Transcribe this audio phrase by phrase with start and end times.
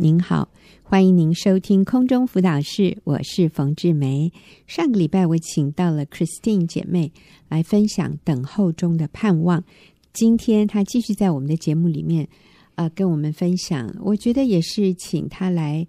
[0.00, 0.48] 您好，
[0.84, 4.32] 欢迎您收听空中辅导室，我是冯志梅。
[4.68, 7.10] 上个礼拜我请到了 Christine 姐妹
[7.48, 9.64] 来分享等候中的盼望，
[10.12, 12.28] 今天她继续在我们的节目里面，
[12.76, 13.92] 呃，跟我们分享。
[14.00, 15.84] 我觉得也是请她来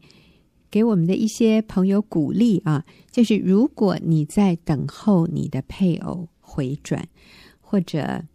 [0.71, 7.07] 给我们的一些朋友鼓励啊，就是如果你在等候你的配偶回转，
[7.61, 8.25] 或者。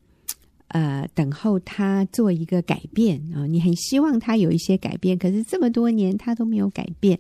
[0.75, 7.17] 呃，等候他做一个改变啊、哦，你很希望他有一些改变，可是这么多年他都没有改变。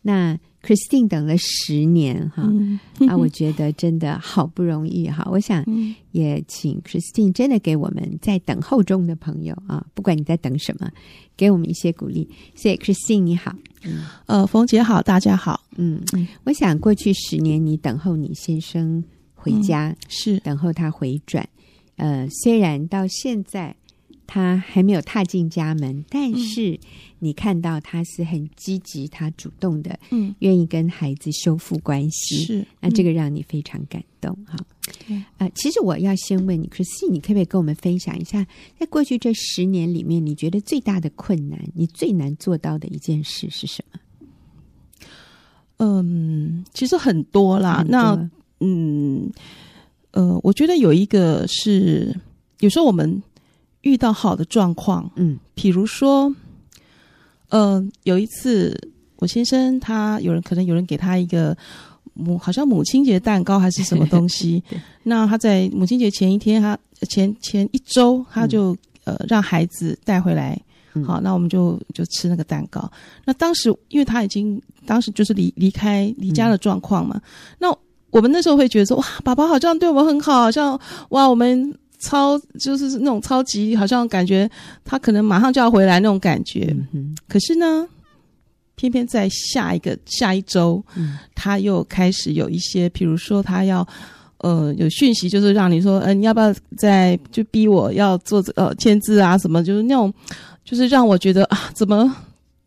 [0.00, 5.26] 那 Christine 等了十年哈，嗯、啊，我觉得真的好不容易哈。
[5.28, 5.64] 我想
[6.12, 10.88] 也请 Christine 真的给我们在等候中的朋友啊，不管你在等什么，
[11.36, 12.28] 给我们一些鼓励。
[12.54, 16.00] 所以 Christine 你好，嗯、呃，冯姐好，大家好，嗯，
[16.44, 19.02] 我想过去十年你等候你先生
[19.34, 21.44] 回家，嗯、是等候他回转。
[21.96, 23.74] 呃，虽然到现在
[24.26, 26.78] 他还没有踏进家门，但是
[27.18, 34.56] 你看到他是很积极，他主动的，嗯，愿意跟孩子修复关系，是，那这个让你非常感动哈。
[35.06, 38.44] 对，呃，其实我要先问你，可是你可不可以跟我们分享一下，
[38.78, 44.00] 在过去这十年里面，你觉得最大的困难，你最难做到的一件事是什么？
[45.76, 49.30] 嗯，其实很多啦，多，那嗯。
[50.14, 52.14] 呃，我觉得有一个是，
[52.60, 53.20] 有时候我们
[53.80, 56.32] 遇到好的状况，嗯，比如说，
[57.48, 58.80] 呃，有一次
[59.16, 61.56] 我先生他有人可能有人给他一个
[62.12, 64.62] 母好像母亲节蛋糕还是什么东西，
[65.02, 66.78] 那他在母亲节前一天，他
[67.08, 68.72] 前前一周他就、
[69.02, 70.56] 嗯、呃让孩子带回来，
[70.94, 72.88] 嗯、好，那我们就就吃那个蛋糕。
[73.24, 77.22] 那当时因为他已经当时就是离离开离家的状况嘛，嗯、
[77.58, 77.78] 那。
[78.14, 84.48] 我们那时候会觉得说，哇，爸爸好像对我们很好，好像哇，我们超就是那种超级，好像感觉
[84.84, 86.72] 他可能马上就要回来那种感觉。
[87.26, 87.84] 可是呢，
[88.76, 93.84] 偏偏在下一个下一周，嗯、他又开始有一些，譬如说他要
[94.38, 100.14] 呃有讯息，就是让你说，嗯、呃，你要不要再就逼我要做呃签字啊什么，就是那种，
[100.64, 102.14] 就是让我觉得啊，怎么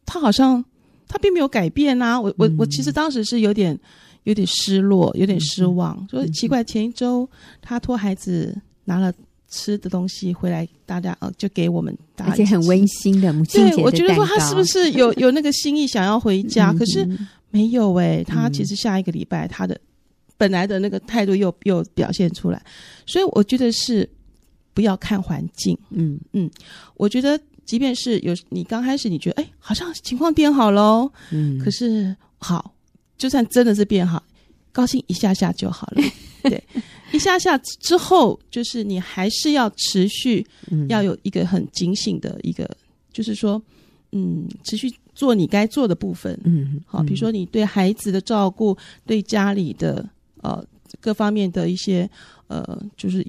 [0.06, 0.62] 他好像
[1.08, 2.20] 他并没有改变啊？
[2.20, 3.80] 我我我其实当时是有点。
[4.28, 6.62] 有点失落，有点失望，就是、奇怪。
[6.62, 7.28] 前一周
[7.62, 9.14] 他托孩子拿了
[9.48, 13.32] 吃的东西回来，大家呃就给我们大家，而且很温馨的。
[13.46, 16.74] 对，我觉得说他是不是有 有那个心意想要回家？
[16.74, 17.08] 可是
[17.52, 19.80] 没有哎、欸，他其实下一个礼拜他的
[20.36, 22.62] 本来的那个态度又又表现出来，
[23.06, 24.10] 所以我觉得是
[24.74, 25.78] 不要看环境。
[25.92, 26.52] 嗯嗯，
[26.96, 32.74] 我觉得即便是有你刚开始你觉得哎好像情况变好喽，嗯，可是好。
[33.18, 34.22] 就算真的是变好，
[34.72, 36.04] 高兴一下下就好了。
[36.44, 36.64] 对，
[37.12, 40.46] 一下下之后，就是你还是要持续，
[40.88, 42.78] 要有一个很警醒的一个，嗯、
[43.12, 43.62] 就是说，
[44.12, 46.40] 嗯，持续做你该做的部分。
[46.46, 50.08] 嗯，好，比如说你对孩子的照顾，对家里的
[50.42, 50.64] 呃
[51.02, 52.10] 各方面的一些
[52.48, 53.26] 呃，就是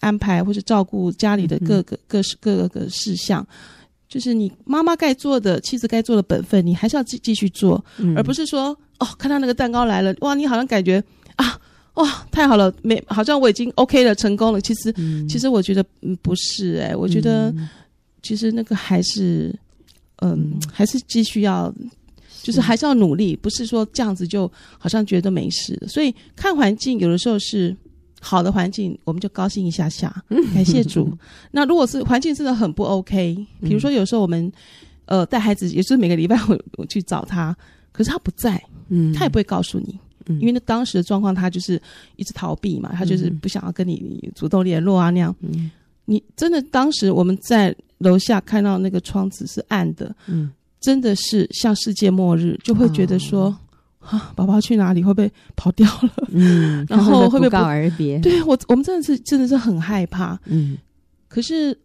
[0.00, 3.46] 安排或者照顾家里的各个各式各个个事项。
[4.14, 8.68] 就是你妈妈该做的，妻子该做的本分，你还是要继继续做，嗯、而不是说
[9.00, 11.02] 哦，看到那个蛋糕来了，哇，你好像感觉
[11.34, 11.58] 啊，
[11.94, 14.60] 哇，太好了，没，好像我已经 OK 了，成功了。
[14.60, 17.52] 其实，嗯、其实我觉得嗯不是哎、欸，我觉得
[18.22, 19.52] 其实那个还是
[20.18, 21.74] 嗯，嗯还是继续要，
[22.40, 24.48] 就是还是要努力，不是说这样子就
[24.78, 25.76] 好像觉得没事。
[25.88, 27.76] 所以看环境有的时候是。
[28.24, 30.10] 好的环境，我们就高兴一下下，
[30.54, 31.12] 感谢主。
[31.52, 34.50] 那如果是环境真的很不 OK，比如说有时候我们
[35.04, 37.54] 呃带孩子，也是每个礼拜我我去找他，
[37.92, 38.58] 可是他不在，
[38.88, 41.80] 嗯，他也不会告诉你，嗯，因为那当时的状况他就是
[42.16, 45.36] 一直逃避嘛，他就是不想要跟你主动联络啊那样。
[45.40, 45.70] 嗯，
[46.06, 53.54] 你真的当时我们在楼下看到那个窗子是暗的，嗯，真的是像世界末日，就会觉得说。
[54.04, 55.02] 啊，宝宝去哪里？
[55.02, 56.28] 会不会跑掉了？
[56.32, 58.18] 嗯， 然后会不会不告而别？
[58.18, 60.38] 对我，我们真的是真的是很害怕。
[60.46, 60.76] 嗯，
[61.28, 61.76] 可是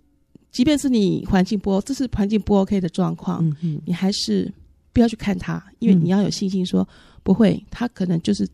[0.51, 4.51] 即便是你环境不，这是环境不 OK 的状况，嗯嗯，你还是
[4.91, 6.89] 不要去看他，因为你要有信心说，说
[7.23, 8.47] 不会，他可能就是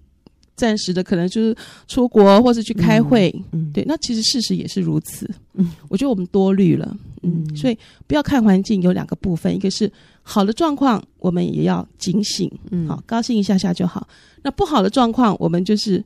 [0.55, 1.55] 暂时的，可能就是
[1.87, 3.33] 出国或者去开会。
[3.51, 5.29] 嗯，对，那其实事实也是如此。
[5.53, 6.95] 嗯，我觉得我们多虑了。
[7.23, 9.91] 嗯，所以不要看环境，有两个部分，一个是。
[10.27, 14.07] 好的状况，我们也要警醒，嗯，好，高兴一下下就好。
[14.41, 16.03] 那不好的状况，我们就是，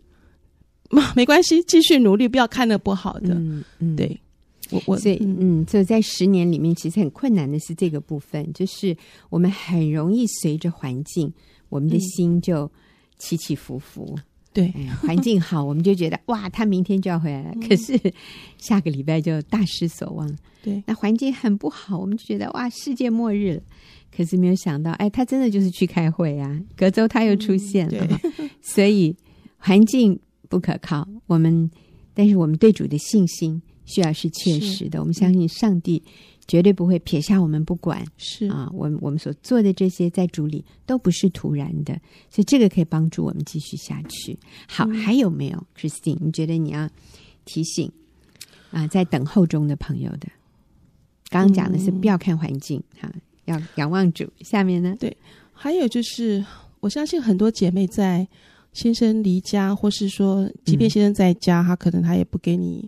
[0.89, 3.33] 嘛， 没关系，继续努力，不要看那不好的。
[3.35, 4.19] 嗯嗯，对，
[4.71, 8.95] 我我所以嗯，就在十年里面，其实很困难的是这个部分，就是
[9.29, 11.31] 我们很容易随着环境，
[11.69, 12.69] 我们的心就
[13.17, 14.19] 起起伏伏。
[14.59, 17.51] 对，哎，环境好，我们就觉得 哇，他明天就要回来了。
[17.55, 17.97] 嗯、可是
[18.57, 20.29] 下个礼拜就大失所望。
[20.61, 23.61] 对，那环境很不好，我们就觉得哇，世界末日了。
[24.15, 28.19] 可是没有想到，哎，他真的就是去开会啊，隔周他又出现了。
[28.39, 29.15] 嗯、 所以
[29.57, 30.19] 环境
[30.49, 31.69] 不可靠，我们
[32.13, 34.99] 但是我们对主的信心需要是切实的。
[34.99, 36.03] 我们相信上帝
[36.49, 38.05] 绝对不会撇下我们不管。
[38.17, 41.93] 是啊，我们我们所做的这些在主里都不是突然的，
[42.29, 44.37] 所以这个可以帮助我们继续下去。
[44.67, 46.17] 好，嗯、还有没有，Christine？
[46.19, 46.89] 你觉得你要
[47.45, 47.89] 提醒
[48.71, 50.27] 啊，在等候中的朋友的？
[51.29, 53.09] 刚刚讲的是不要看环境哈。
[53.13, 54.95] 嗯要仰望主，下面呢？
[54.99, 55.17] 对，
[55.53, 56.45] 还有就是，
[56.81, 58.27] 我相信很多姐妹在
[58.73, 62.87] 先生离家，或是说，即便先生在家，嗯、他可能他也不给你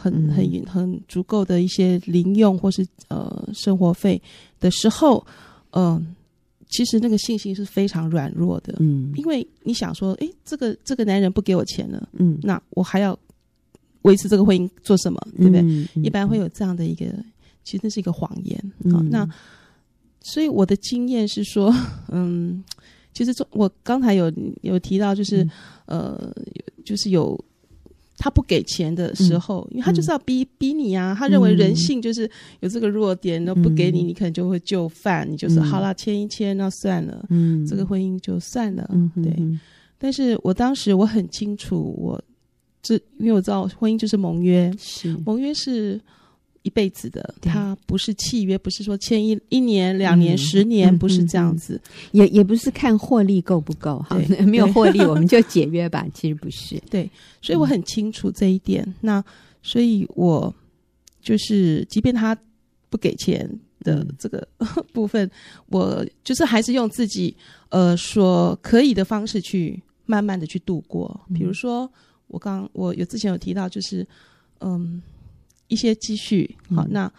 [0.00, 4.20] 很很很足够的一些零用，或是呃生活费
[4.60, 5.26] 的时候，
[5.70, 6.06] 嗯、呃，
[6.68, 13.18] 其实那个信心是非常软弱的，嗯，因为你想说，诶，这个这个男人不给我钱了，嗯，那我还要
[14.02, 15.20] 维持这个婚姻做什么？
[15.36, 15.60] 对不对？
[15.62, 17.06] 嗯嗯、一般会有这样的一个，
[17.64, 18.58] 其实那是一个谎言，
[18.92, 19.28] 啊、嗯，那。
[20.20, 21.72] 所以我的经验是说，
[22.08, 22.62] 嗯，
[23.14, 24.30] 其实我刚才有
[24.62, 25.44] 有提到，就是、
[25.86, 26.34] 嗯、呃，
[26.84, 27.38] 就是有
[28.18, 32.30] 他不给钱的时候，嗯、因为他就是要逼逼你啊，他认为人性就是
[32.60, 39.32] 有这个弱点，都、嗯、不给你，你可能就会就范，你就是、嗯、好了，签一签，那算了，嗯，这个婚姻就算了，嗯、对。
[39.38, 39.58] 嗯、
[39.96, 42.20] 但是我当时我很清楚，我
[42.82, 45.16] 这因为我知道婚姻就是盟约，是。
[45.24, 46.00] 盟约是。
[46.62, 51.80] 一辈子的，它不是契约，不是说签一一年、两年、十年，不是这样子，
[52.12, 56.78] 也也不是看获利够不够哈， 没有获利 我们就解约吧，其实不是。
[56.90, 57.08] 对，
[57.40, 58.86] 所以我很清楚这一点。
[59.00, 59.24] 那
[59.62, 60.54] 所以，我
[61.22, 62.36] 就是，即便他
[62.90, 63.48] 不给钱
[63.80, 64.46] 的这个
[64.92, 65.30] 部分，
[65.66, 67.34] 我就是还是用自己
[67.70, 71.18] 呃所可以的方式去慢慢的去度过。
[71.34, 71.90] 比如说，
[72.26, 74.06] 我刚我有之前有提到，就是
[74.60, 75.00] 嗯。
[75.68, 77.10] 一些积蓄，好，那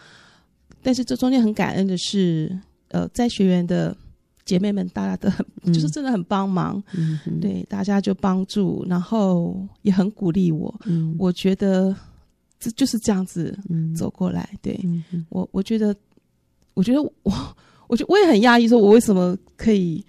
[0.82, 2.56] 但是这中间很感恩的是，
[2.88, 3.96] 呃，在学员的
[4.44, 10.74] 姐妹们，大家都很，嗯、就是真的很帮忙，嗯、对，大家就帮助，然后也很鼓励我。
[10.86, 11.94] 嗯、我觉得
[12.58, 13.56] 这就是这样子
[13.96, 14.48] 走过来。
[14.60, 15.94] 对、嗯、我，我觉得，
[16.74, 17.12] 我觉得我，
[17.86, 20.04] 我觉得我也很压抑，说我为什么可以，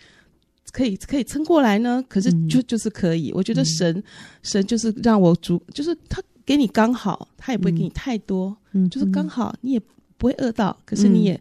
[0.72, 2.04] 可以，可以撑过来呢？
[2.10, 3.32] 可是就就是可以。
[3.34, 4.04] 我觉得神，嗯、
[4.42, 6.22] 神就是让我足，就是他。
[6.51, 9.81] 给你刚好，他也不会给你太多，嗯，就是刚好，你也
[10.18, 11.39] 不会饿到，可是你也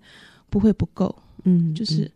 [0.48, 1.12] 不会不够，
[1.42, 2.08] 嗯，就是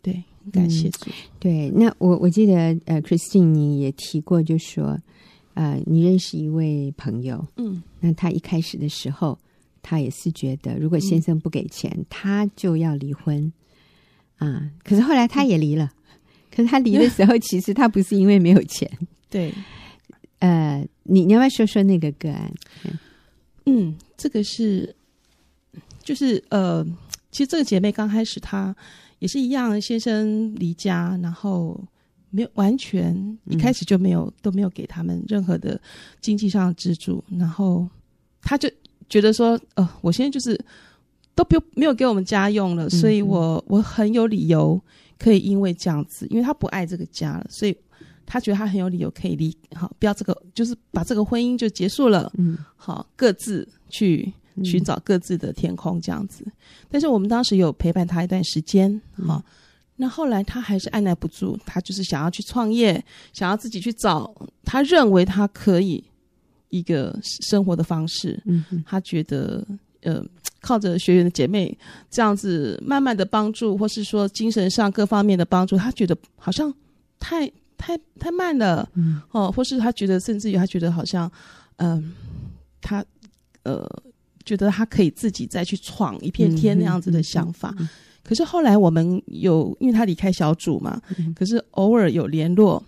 [0.00, 0.22] 对，
[0.52, 1.10] 感谢主。
[1.40, 2.54] 对，那我我记得
[2.84, 4.96] 呃，Christine 你也提过，就说
[5.54, 9.36] 呃，你认识一位朋友，嗯，那他一开始的时候，
[9.82, 13.52] 他也是觉得如果先生不给钱，他就要离婚。
[14.36, 14.70] 啊。
[14.84, 15.90] 可是后来他也离了，
[16.54, 18.88] 可是他离的时候，其实他不是因为没有钱，
[19.28, 19.52] 对。
[20.38, 22.52] 呃，你你要不要说说那个个案？
[23.66, 24.94] 嗯，这个是，
[26.04, 26.84] 就是呃，
[27.32, 28.74] 其实这个姐妹刚开始她
[29.18, 31.78] 也是一样，先生离家，然后
[32.30, 35.80] 没有完全一开始就没有、嗯、都没有给他们任何的
[36.20, 37.88] 经济上的资助，然后
[38.40, 38.70] 她就
[39.08, 40.58] 觉得说，呃，我现在就是
[41.34, 44.80] 都不没有给我们家用了，所以我、嗯、我很有理由
[45.18, 47.76] 可以因为这样子，因为她不爱这个家了，所以。
[48.32, 54.32] 他觉得他很有理由可以离，好，不要这个，就是把这个婚姻就结束了，嗯，好，各自去
[54.62, 56.44] 寻找各自的天空这样子。
[56.46, 56.52] 嗯、
[56.88, 59.42] 但是我们当时有陪伴他一段时间，好，嗯、
[59.96, 64.32] 那后来他还是按捺不住，他就是想要去创业，想要自己去找
[64.64, 66.04] 他认为他可以
[66.68, 68.40] 一个生活的方式。
[68.44, 69.66] 嗯，他觉得
[70.02, 70.24] 呃，
[70.60, 71.76] 靠着学员的姐妹
[72.08, 76.72] 这样子慢慢的帮助，或是说精神上各方面的帮助，他觉得好像
[77.18, 77.50] 太。
[77.80, 81.30] 太太慢了，嗯，哦，或是他觉得，甚至于他觉得好像，
[81.76, 82.04] 嗯、呃，
[82.82, 83.04] 他
[83.62, 84.02] 呃，
[84.44, 87.74] 觉得他可以自己再去闯一片天那样子的想法。
[87.78, 87.88] 嗯嗯嗯、
[88.22, 92.84] 可是后来我们有，因为他离开小组嘛，嗯、可是偶尔有联络。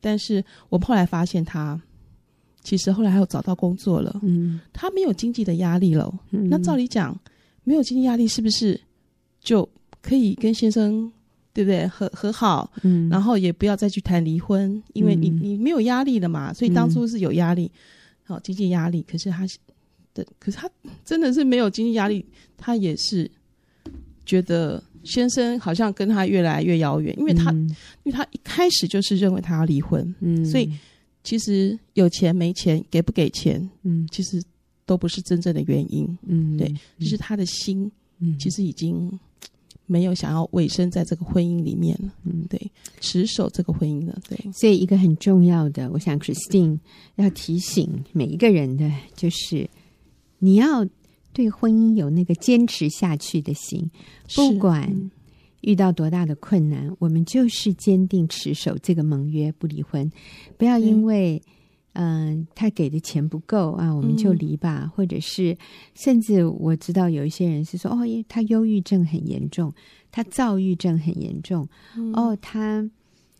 [0.00, 1.80] 但是我们后来发现他，
[2.62, 6.08] 其实后来还有找到工作了，嗯，他没有经济的压力了。
[6.30, 7.18] 嗯、那照理讲，
[7.64, 8.80] 没有经济压力，是不是
[9.40, 9.68] 就
[10.00, 11.10] 可以跟先生？
[11.56, 11.88] 对不对？
[11.88, 16.52] 和和好，嗯，然后也不要再去谈离婚，因为你你没有压力了嘛。
[16.52, 17.72] 所以当初是有压力，
[18.24, 19.02] 好、嗯、经济压力。
[19.10, 19.46] 可是他
[20.12, 20.68] 的，可是他
[21.02, 22.22] 真的是没有经济压力，
[22.58, 23.30] 他也是
[24.26, 27.66] 觉得先生好像跟他越来越遥远，因为他，嗯、
[28.02, 30.70] 因为他一开始就是认为他要离婚，嗯，所以
[31.24, 34.42] 其实有钱没钱，给不给钱，嗯，其实
[34.84, 36.70] 都不是真正的原因，嗯，对，
[37.00, 39.18] 就是他的心，嗯，其实已经。
[39.86, 42.12] 没有想要委身在这个婚姻里面了。
[42.24, 44.18] 嗯，对，持守这个婚姻了。
[44.28, 46.78] 对，所以一个很重要的，我想 Christine
[47.14, 49.68] 要提醒每一个人的，就是
[50.38, 50.86] 你要
[51.32, 53.90] 对婚姻有那个坚持下去的心，
[54.34, 55.10] 不管
[55.60, 60.10] 遇到多大的困难，我们就是坚定持守这个盟约，不离婚，
[60.58, 61.42] 不要因为。
[61.46, 61.52] 嗯、
[61.96, 64.82] 呃，他给的钱不够啊，我们就离吧。
[64.82, 65.56] 嗯、或者是，
[65.94, 69.72] 甚至我知道有一些人是说，哦，他忧郁症很严重，
[70.12, 72.86] 他躁郁症很严重，嗯、哦，他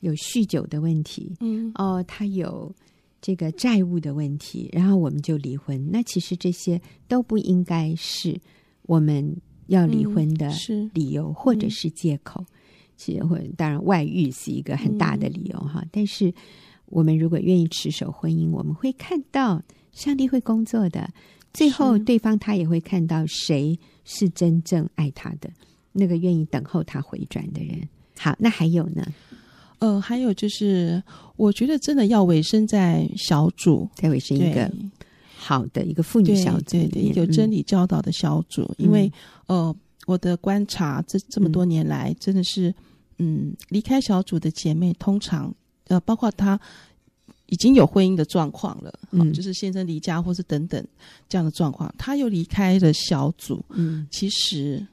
[0.00, 2.74] 有酗酒的问题，嗯，哦，他有
[3.20, 5.90] 这个债务的问题，然后我们就离婚。
[5.92, 8.40] 那其实这些都不应该是
[8.84, 9.36] 我们
[9.66, 10.50] 要离婚的
[10.94, 12.42] 理由，嗯、或者是借口。
[12.96, 16.32] 其实，或当然，外遇是一个很大的理由哈，嗯、但是。
[16.86, 19.62] 我们如果愿意持守婚姻，我们会看到
[19.92, 21.10] 上帝会工作的。
[21.52, 25.48] 最后，对方他也会看到谁是真正爱他的，
[25.90, 27.88] 那个愿意等候他回转的人。
[28.18, 29.06] 好，那还有呢？
[29.78, 31.02] 呃，还有就是，
[31.36, 34.70] 我觉得真的要委身在小组，再委身一个
[35.34, 38.62] 好的一个妇女小组，对，对对，有真理教导的小组。
[38.78, 39.10] 嗯、因为
[39.46, 39.74] 呃，
[40.06, 42.74] 我的观察这这么多年来，真的是，
[43.16, 45.54] 嗯，离开小组的姐妹通常。
[45.88, 46.60] 呃，包括他
[47.46, 50.84] 已经有婚姻的状况了，嗯，就是先生离家或是等等
[51.28, 54.84] 这样的状况，他又离开了小组，嗯，其实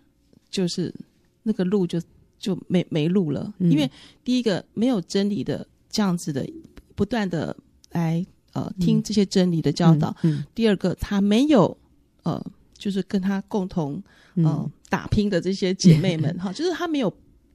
[0.51, 0.93] 就是
[1.41, 2.00] 那个路就
[2.38, 3.89] 就没没路了，嗯，因为
[4.23, 6.47] 第一个没有真理的这样子的
[6.93, 7.55] 不断的
[7.91, 8.23] 来
[8.53, 11.75] 呃听这些真理的教导，嗯，嗯，第二个他没有
[12.21, 12.39] 呃
[12.77, 14.00] 就是跟他共同
[14.35, 17.12] 呃打拼的这些姐妹们 哈，嗯，就是他没有。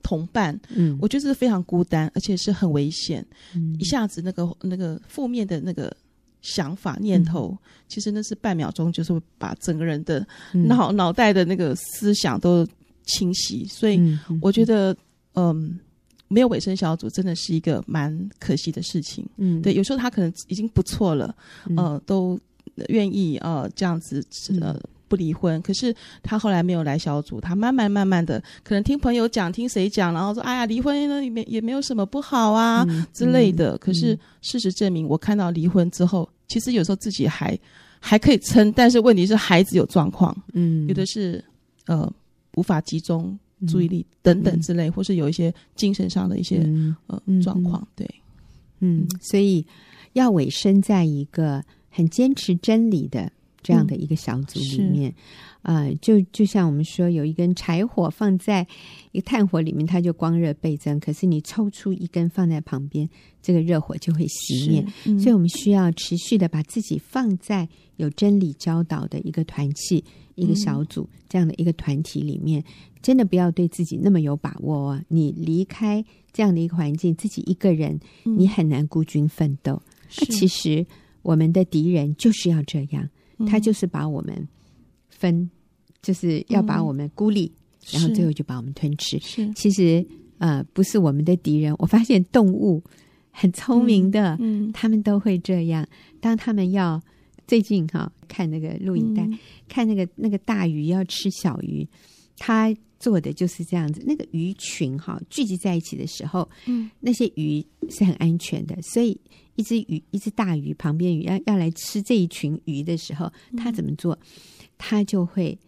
[0.09, 3.23] 同伴，嗯，我觉得是非常孤单，而且是很危险。
[3.55, 5.95] 嗯，一下子那个那个负面的那个
[6.41, 12.67] 想法念头，嗯、其实那是半秒钟，就是会把整个人的脑、嗯、脑袋的那个思想都
[13.05, 13.67] 清晰。
[13.67, 14.01] 所以
[14.41, 14.97] 我觉得，
[15.35, 15.79] 嗯，嗯，
[16.29, 19.29] 没有尾声小组真的是一个蛮可惜的事情。
[19.37, 21.37] 嗯，对，有时候他可能已经不错了，
[21.69, 22.41] 嗯、呃，都
[22.89, 24.25] 愿意呃这样子
[24.59, 24.81] 呃。
[25.09, 33.73] 嗯不离婚，可是他后来没有来小组，他慢慢慢慢的，可能听朋友讲，听谁讲，然后说，哎呀，离婚呢也没也没有什么不好啊、嗯、之类的。
[33.73, 37.59] 嗯、可是事实证明，我看到离婚之后，其实有时候自己还
[37.99, 41.43] 还可以撑，但是问题是孩子有状况，嗯，有的是
[41.87, 42.13] 呃
[42.57, 48.07] 无法集中注意力等等之类，嗯、或是有一些精神上的一些、嗯、呃状况，对，
[48.81, 49.65] 嗯，所以
[50.13, 53.33] 要委身在一个很坚持真理的。
[53.63, 55.11] 这样的一个小组里面，
[55.63, 58.67] 啊、嗯呃，就就像我们说，有一根柴火放在
[59.13, 60.99] 一个炭火里面，它就光热倍增。
[61.01, 63.09] 可是你抽出一根放在旁边，
[63.43, 64.85] 这个热火就会熄灭。
[65.05, 70.03] 嗯、所以我们需要持续的把自己放在有真理教导的一个团契、
[70.37, 72.61] 一个小组这样的一个团体里面。
[72.61, 72.65] 嗯、
[73.03, 75.03] 真的不要对自己那么有把握哦。
[75.09, 79.83] 你离开这样的一个环境，自己一个人，你很难孤军奋斗。
[80.09, 80.87] 其实
[81.23, 83.09] 我们的敌人就是要这样。
[83.47, 84.49] 他就是把我们
[85.09, 85.49] 分，
[86.03, 87.53] 就是要把我们孤立，
[87.93, 89.19] 嗯、然后最后就把我们吞吃。
[89.55, 90.05] 其实
[90.39, 91.75] 呃，不是我们的敌人。
[91.79, 92.83] 我发现动物
[93.31, 95.87] 很聪明的，嗯，他们都会这样。
[96.21, 97.01] 当他们要
[97.47, 101.87] 最近哈、哦、看那个录影带，嗯、看那个那个大鱼要吃小鱼，
[102.37, 104.03] 他做的就是这样子。
[104.07, 109.21] 那个鱼群哈、哦、聚集在一起的时候，嗯，那些鱼是很安全的，所以。
[109.59, 114.17] 一只鱼，一只大鱼，旁边鱼要要来吃这一群鱼的时候，它怎么做？
[114.77, 115.59] 他就会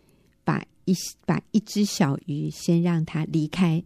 [0.44, 0.94] 把一
[1.26, 3.82] 把一只小鱼先让它离开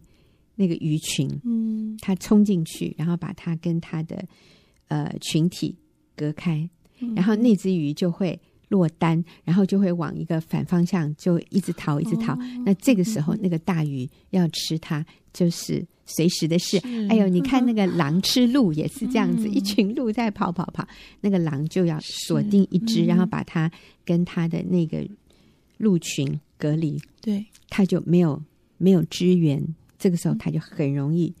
[0.53, 4.23] 那个鱼群，嗯，它冲进去，然后把它跟它的
[4.89, 5.75] 呃群体
[6.15, 6.69] 隔开，
[7.15, 8.39] 然后那只鱼就会
[8.75, 12.35] 落单，然后就会往一个反方向就一直逃，一直逃。
[12.65, 15.85] 那这个时候，那个大鱼要吃它，就是。
[16.07, 17.07] 随时的事，是。
[17.09, 20.87] 哎呦，你看 那个狼吃鹿也是这样子，嗯、一群鹿在跑跑跑，
[21.19, 23.71] 那个狼就要锁定一只，嗯、然后把它
[24.05, 25.03] 跟它的那个
[25.79, 28.39] 鹿群隔离，对，它就没有
[28.77, 29.59] 没有支援，
[29.97, 31.33] 这个时候它就很容易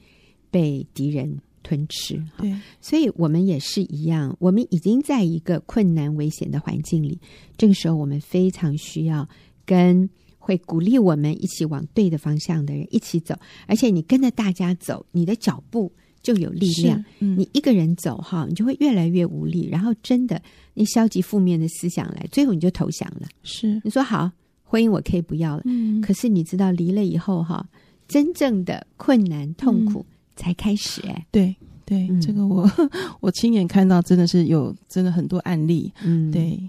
[0.49, 2.23] 被敌人吞吃。
[2.37, 7.19] 对，所以我们也是一样，我们已经在一个困难危险的环境里，
[7.57, 9.27] 这个时候我们非常需要
[9.65, 10.07] 跟。
[10.37, 13.33] 会鼓励我们一起往对的方向的人一起走，
[13.65, 15.91] 而且你跟着大家走，你的脚步
[16.21, 17.03] 就有力量。
[17.17, 19.67] 嗯、你一个人走哈，你就会越来越无力。
[19.71, 20.39] 然后真的，
[20.75, 23.27] 你消极负面的思想来，最后你就投降了。
[23.41, 24.29] 是你说好，
[24.63, 25.63] 婚姻我可以不要了。
[25.65, 27.67] 嗯，可是你知道离了以后哈，
[28.07, 31.09] 真正的困难痛苦才开始、欸。
[31.09, 32.69] 哎、嗯，对对，嗯、这个我
[33.21, 35.91] 我亲眼看到，真的是有真的很多案例。
[36.03, 36.59] 嗯，对。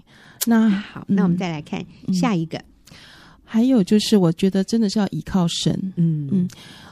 [0.45, 1.83] 那好，嗯、那我们再来看
[2.13, 2.61] 下一个。
[3.43, 5.73] 还有就是，我觉得真的是要依靠神。
[5.95, 6.47] 嗯嗯，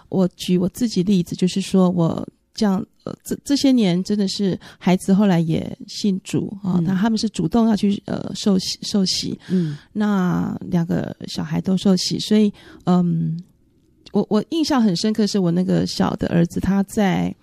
[0.10, 9.38] 我举我自己例子，就是说我这样呃，这这些年真的是孩子后来也信主啊，那、嗯、他们是主动要去呃受洗受洗。
[9.50, 12.51] 嗯，那两个小孩都受洗，所以
[12.86, 13.38] 嗯，
[14.15, 17.34] 我我印象很深刻，是我那个小的儿子，他在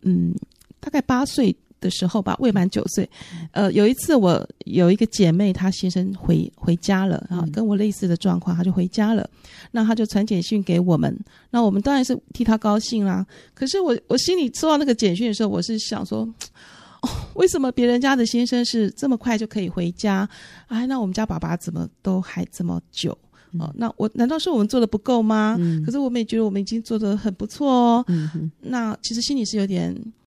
[0.00, 0.34] 嗯
[0.80, 1.54] 大概八岁。
[1.82, 3.10] 的时候吧，未满九岁，
[3.50, 9.28] 呃，有一次我有一个姐妹，她先生回回家了啊，跟我类似的状况，她就回家了，
[9.72, 11.12] 那他就传简讯给我们，
[11.50, 13.26] 那我们当然是替他高兴啦。
[13.52, 16.20] 可是我我心里收到那个简讯的时候，我是想说，
[17.00, 20.28] 哦， 为什么别人家的先生是这么快就可以回家？
[20.68, 23.18] 哎，那我们家爸爸怎么都还这么久？
[23.58, 25.58] 哦，那我难道是我们做的不够吗？
[25.84, 28.06] 可是我们也觉得我们已经做的很不错哦。
[28.60, 29.94] 那其实心里是有点。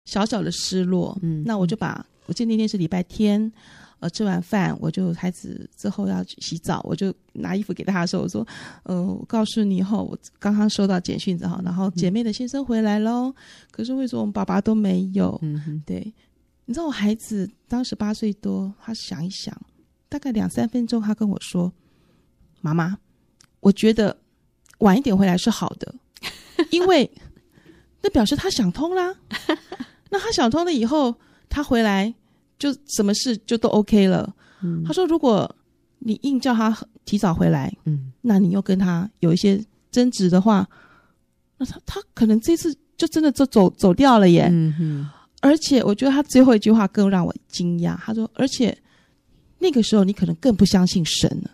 [0.07, 3.51] 小小的失落，嗯，那我就把我记得那天是礼拜天，
[3.99, 8.47] 呃，吃完饭我就孩子之后要去洗澡，我就拿衣服给他的时候，我说，
[8.83, 13.33] 呃，我告诉你以后，我刚刚收到简讯之后，然后姐妹的先生回来喽，
[13.71, 15.39] 可是为什么我们爸爸都没有？
[15.41, 16.13] 嗯哼，对，
[16.65, 19.59] 你知道我孩子当时八岁多，他想一想，
[20.07, 21.73] 大概两三分钟，他跟我说，
[22.61, 22.95] 妈妈，
[23.65, 24.15] 我觉得
[24.79, 25.95] 晚一点回来是好的，
[26.69, 27.09] 因为
[28.03, 29.15] 那表示他想通啦。
[30.11, 31.15] 那他想通了以后，
[31.49, 32.13] 他回来
[32.59, 34.31] 就什么事就都 OK 了。
[34.61, 35.53] 嗯，他说：“如果
[35.97, 40.69] 你硬叫他提早回来，嗯，那你又跟他有一些争执的话，
[41.57, 44.47] 那他他可能这次就真的就走走掉了耶。
[44.51, 45.09] 嗯。
[45.41, 47.97] 而且我觉得他最后一句话更让我惊讶。
[47.97, 48.77] 他说：而且
[49.57, 51.49] 那个时候你可能更不相信神了，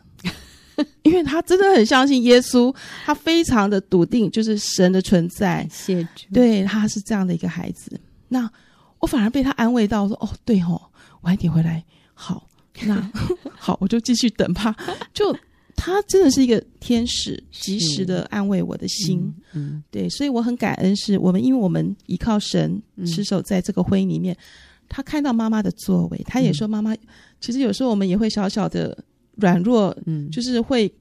[1.04, 2.74] 因为他真的很相信耶稣，
[3.06, 5.68] 他非常的笃定就是神的存在。
[5.72, 8.00] 谢主，对，他是这样的一个孩子。”
[8.30, 8.50] 那
[9.00, 10.82] 我反而被他安慰到，我说：“哦，对哦，
[11.22, 12.48] 晚一点回来好。
[12.84, 13.12] 那
[13.54, 14.75] 好，我就继续等吧。
[15.13, 15.36] 就
[15.75, 19.20] 他真的是一个天使，及时的安慰我的心。
[19.54, 24.34] 嗯，嗯对，所以我很感恩，是我们因为我们依靠神，持守在这个婚姻里面。
[24.36, 24.38] 嗯、
[24.88, 26.96] 他看到妈妈的作为，他也说：妈妈，
[27.40, 28.98] 其实有时候我们也会小小的
[29.36, 30.92] 软弱，嗯，就是会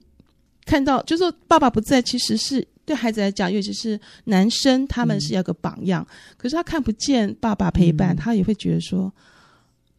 [0.65, 6.05] 看到，就是说爸爸不在，其实是。”对孩子来讲，尤其是男生，他们是要个榜样。
[6.11, 9.13] 嗯、可是他看不见爸爸陪伴，嗯、他也会觉得说、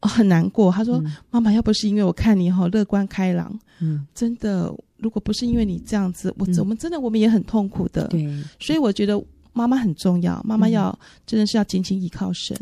[0.01, 0.69] 哦、很难过。
[0.69, 8.07] 他说：“嗯、妈妈，要不是因为我看你好乐观开朗，嗯，真的，如果不是因为你这样子，我、嗯、我们真的我们也很痛苦的。
[8.07, 8.27] 对，
[8.59, 12.55] 所以我觉得。”妈妈很重要，妈妈要真的是要紧紧依靠神，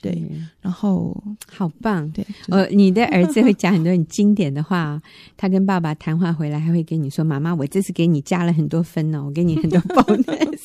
[0.00, 0.20] 对，
[0.60, 1.16] 然后
[1.48, 5.00] 好棒，对，呃，你的儿子会讲很多很经典的话，
[5.36, 10.60] 他跟爸爸谈话回来，还会跟你说：“妈妈，我这次给你加了很多分哦，我给你很多 bonus。”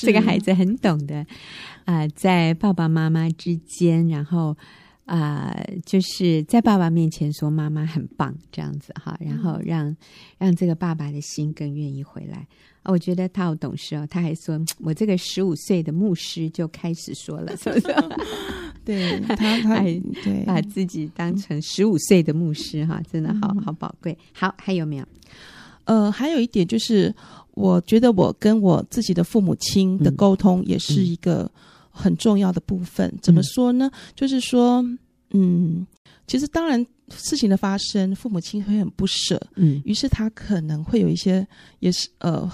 [0.00, 1.26] 这个孩子很懂的
[1.84, 4.56] 啊，在爸爸妈妈之间，然后
[5.06, 5.52] 啊，
[5.84, 9.96] 就是在爸爸面前说妈妈很棒这样子哈，然后让
[10.38, 12.46] 让这个爸爸的心更愿意回来。
[12.84, 17.94] 我觉得他好懂事哦，他还说我这个十五岁的牧师就开始说了，是不是？
[18.84, 19.82] 对他，他
[20.24, 24.16] 对把自己当成十五岁的牧师哈，真的好好宝贵。
[24.32, 25.04] 好，还有没有？
[25.84, 27.14] 呃，还有一点就是，
[27.52, 31.50] 我觉得我跟我自己的父母亲的沟通也是一个
[31.90, 33.08] 很重要的部分。
[33.08, 33.90] 嗯、怎么说呢？
[34.14, 34.82] 就是说，
[35.32, 35.86] 嗯，
[36.30, 36.86] 其实当然。
[37.12, 41.44] 事情的发生，父母亲会很不舍，嗯，于是他可能会有一些，
[41.80, 42.48] 也是呃，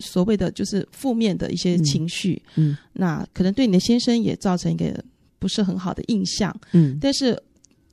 [0.00, 5.04] 所谓的就是负面的一些情绪，嗯，嗯，那可能对你的先生也造成一个
[5.38, 7.38] 不是很好的印象，嗯，但是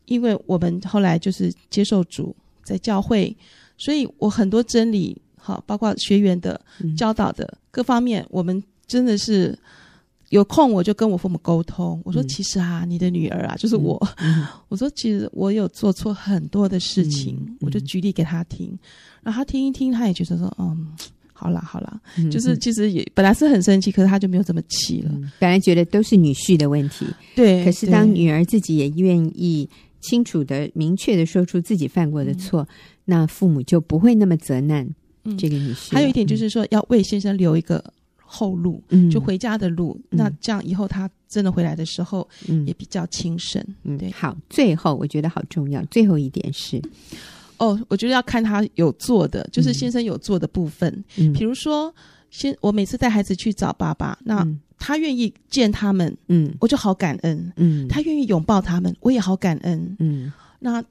[0.05, 3.35] 因为我们后来就是接受主在教会，
[3.77, 6.57] 所以我很多真理，好，包括学员的
[6.97, 9.53] 教导的各方面，我们真的是。
[10.35, 13.97] 有空我就跟我父母沟通，我说其实啊，嗯、你的女儿啊，就是我。
[14.17, 18.77] 嗯、 我说其实我有做错很多的事情，嗯、我就举例给他听，
[19.23, 20.87] 然后他听一听，他也觉得说，嗯，
[21.31, 25.09] 好啦好啦，嗯、就是其实也本来是很生气，可是他就没有这么气了。
[25.13, 27.63] 嗯、本来觉得都是女婿的问题，对。
[27.63, 29.69] 可是当女儿自己也愿意
[30.01, 32.67] 清楚的、明确的说出自己犯过的错，嗯、
[33.05, 34.85] 那父母就不会那么责难
[35.37, 35.93] 这个女婿。
[35.93, 37.81] 还有一点就是说，要为先生留一个。
[38.35, 39.97] 后路，嗯就回家的路。
[40.11, 43.63] 嗯、那这样以后他真的回来的时候，嗯也比较轻省。
[43.83, 44.11] 嗯，对。
[44.11, 46.81] 好，最后我觉得好重要，最后一点是，
[47.57, 51.03] 哦，我觉得要看他有做的，就是先生有做的部分。
[51.17, 51.93] 嗯，比如说，
[52.29, 54.45] 先我每次带孩子去找爸爸，那
[54.77, 57.53] 他愿意见他们，嗯，我就好感恩。
[57.55, 59.95] 嗯，他愿意拥抱他们，我也好感恩。
[59.99, 60.83] 嗯，那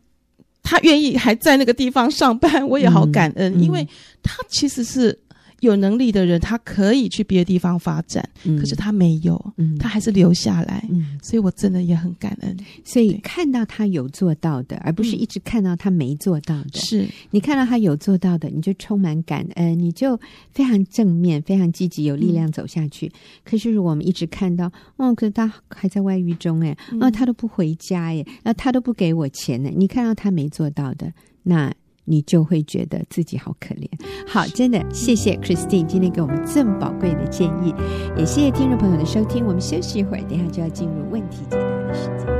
[0.62, 3.86] 他愿意还在那个地方上班，我也好感恩，嗯、因为
[4.22, 5.18] 他其实是。
[5.66, 10.86] 有能力的人，他可以去别的地方发展，嗯、可是他没有，嗯、他还是留下来。
[10.90, 12.56] 嗯、所以我真的也很感恩。
[12.84, 16.78] 所以看到他有做到的，而不是一直看到他没做到的。
[16.78, 20.18] 是你看到他有做到的，你就充满感恩，你就
[20.52, 23.06] 非常正面、非常积极、有力量走下去。
[23.06, 23.12] 嗯、
[23.44, 29.70] 可是如果我们一直看到，哦，可是他还在外遇中，哎，哦，他都不回家，耶，那他都不给我钱呢。
[29.74, 31.72] 你看到他没做到的，那。
[32.04, 33.88] 你就会觉得自己好可怜。
[34.26, 37.74] 好，真的谢谢 Christine 今天给我们这么宝贵的建议，
[38.16, 39.44] 也谢谢听众朋友的收听。
[39.46, 42.33] 我们休息一会儿，等下就要进入问题解答的时间。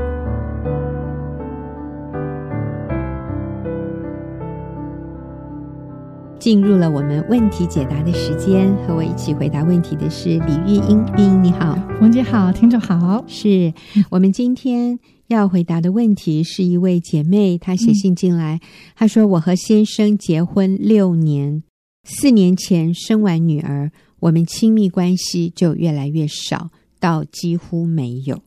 [6.45, 11.03] 进入了我们问题解答的时间，和我一起回答问题的是李玉英。
[11.17, 13.73] 玉英你好，冯姐好，听众好，是
[14.11, 14.99] 我们今天。
[15.25, 18.59] 要回答的问题是一位姐妹，她写信进来，
[18.95, 21.63] 她说：“我和先生结婚六年，
[22.03, 28.39] 四年前生完女儿，我们亲密关系就越来越少，到几乎没有。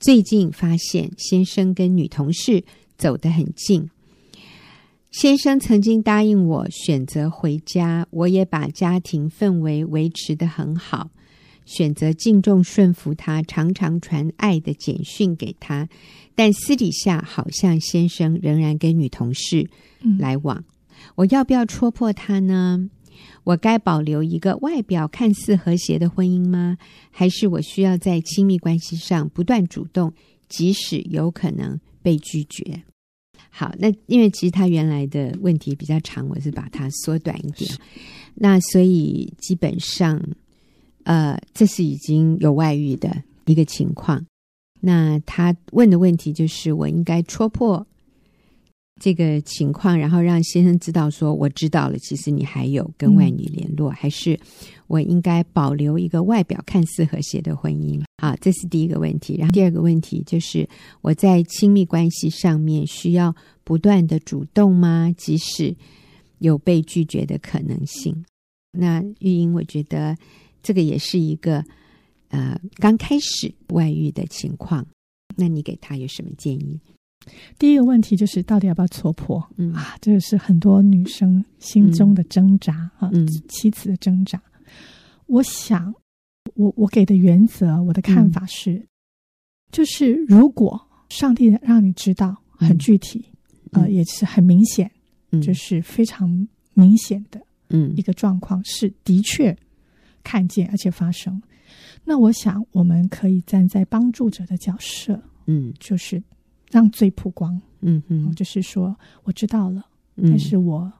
[0.00, 2.64] 最近发现先生跟女同事
[2.96, 3.90] 走得很近，
[5.18, 11.08] 先生曾经答应我选择回家，我也把家庭氛围维持得很好。”
[11.64, 15.88] 选择敬重顺服他，常常传爱的简讯给他，
[16.34, 19.70] 但私底下好像先生仍然跟女同事
[20.18, 20.58] 来往。
[20.58, 20.64] 嗯、
[21.14, 22.90] 我要不要戳破他呢？
[23.44, 26.76] 我该保留一个外表看似和谐的婚姻吗？
[27.10, 30.12] 还是我需要在亲密关系上不断主动，
[30.46, 32.82] 即使有可能被拒绝？
[33.56, 37.70] 好，那因为其实他原来的问题比较长，我是把它缩短一点。
[38.34, 40.22] 那所以基本上。
[41.08, 44.26] 呃，这是已经有外遇的一个情况。
[44.80, 47.86] 那他问的问题就是：我应该戳破
[49.00, 54.38] 这个情况，然后让先生知道说我知道了，其实你还有跟外女联络，还是
[54.86, 58.02] 我应该保留一个外表看似和谐的婚姻？
[58.22, 59.36] 好，这是第一个问题。
[59.36, 60.68] 然后第二个问题就是：
[61.02, 65.14] 我在亲密关系上面需要不断的主动吗？
[65.16, 65.76] 即使
[66.38, 68.24] 有被拒绝的可能性？
[68.72, 70.16] 那玉英，我觉得。
[70.62, 71.64] 这个也是一个
[72.30, 74.84] 呃刚开始外遇的情况，
[75.36, 76.80] 那你给他有什么建议？
[77.58, 79.42] 第一个问题就是到底要不要戳破？
[79.56, 79.72] 嗯。
[79.72, 84.40] 啊，这个是很多女生心中的挣扎啊，嗯、妻子的挣扎。
[85.26, 85.94] 我想，
[86.54, 88.88] 我我给的原则，我的看法是，嗯、
[89.72, 93.24] 就是如果上帝让你知道很具体，
[93.72, 94.90] 嗯、呃，也是很明显，
[95.32, 99.56] 嗯、就是非常明显的，嗯，一个状况是的确。
[100.22, 101.40] 看见而且发生，
[102.02, 106.20] 那我想我们可以站在帮助者的角色，嗯，就是
[106.70, 109.84] 让罪曝光，嗯嗯，就是说我知道了，
[110.16, 110.92] 嗯、但是我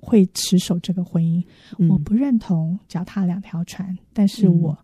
[0.00, 1.44] 会持守这个婚姻，
[1.78, 4.76] 嗯、我不认同脚踏两条船，但是我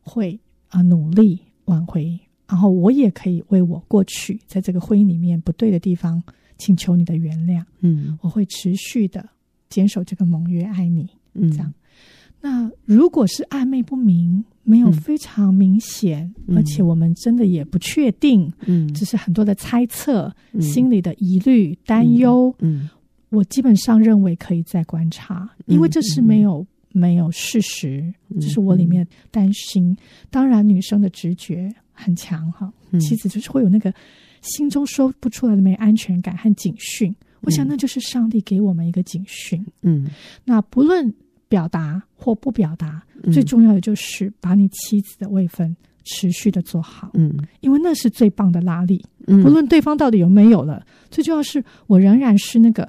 [0.00, 2.18] 会啊努力挽回，
[2.48, 6.22] 然后我也可以为我过去在这个婚姻里面不对的地方
[6.56, 9.28] 请求你的原谅，嗯，我会持续的
[9.68, 11.72] 坚守这个盟约，爱你，嗯，这样。
[12.42, 22.90] 那如果是暧昧不明，没有非常明显，嗯、而且我们真的也不确定，嗯，只是很多的猜测，嗯、心里的疑虑、担忧，嗯，嗯
[23.28, 29.90] 我基本上认为可以再观察，嗯、因为这是没有、嗯、没有事实，这是我里面担心。
[29.90, 29.96] 嗯、
[30.30, 33.92] 当然，女生的直觉很强哈，嗯、妻子就是会有那个
[34.40, 37.14] 心中说不出来的没安全感和警讯。
[37.42, 39.62] 我想那就是上帝给我们一个警讯。
[39.82, 40.06] 嗯，
[40.44, 41.12] 那不论。
[41.50, 47.10] 表达或不表达，嗯、最重要的就是把你妻子的位分持续的做好。
[47.14, 49.04] 嗯，因为那是最棒的拉力。
[49.26, 52.88] 嗯，不论对方到底有没有了，最重要是我仍然是那个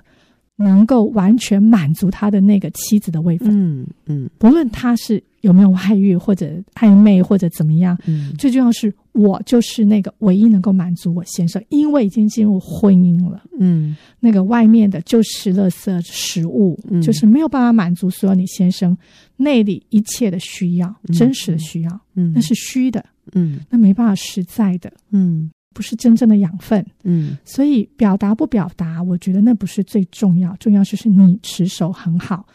[0.61, 3.49] 能够完全满足他的那个妻子的位分。
[3.51, 13.43] 嗯嗯，不论他是有没有外遇或者暧昧或者怎么样，嗯，最重要是我就是那个唯一能够满足我先生，因为已经进入婚姻了。
[13.59, 13.95] 嗯。
[14.19, 18.95] 那个外面的就是垃圾食物，嗯、就是没有办法满足所有你先生
[19.35, 32.45] 内里一切的需要，嗯、真实的需要，嗯，那是虚的，嗯，那没办法实在的，嗯，不是真正的养分，嗯，所以表达不表达，我觉得那不是最重要，重要就是你持守很好，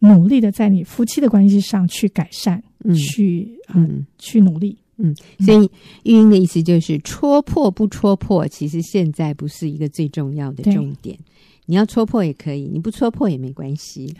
[0.00, 4.76] 努力的在你夫妻的关系上去改善，嗯、去嗯、呃、去努力。
[4.98, 5.70] 嗯，所以
[6.04, 11.18] 玉英的意思就是戳破不戳破，其实现在不是一个最重要的重点。
[11.66, 14.14] 你要戳破也可以，你不戳破也没关系。